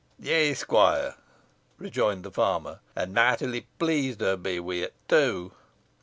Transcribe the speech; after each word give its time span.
"Yeigh, 0.19 0.53
squoire," 0.55 1.13
rejoined 1.77 2.23
the 2.25 2.31
farmer, 2.31 2.79
"an 2.95 3.13
mightily 3.13 3.67
pleased 3.77 4.19
hoo 4.19 4.35
be 4.35 4.59
wi' 4.59 4.81
it, 4.83 4.95
too." 5.07 5.51